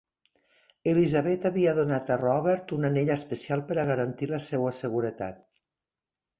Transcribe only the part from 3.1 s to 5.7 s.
especial per a garantir la seua seguretat.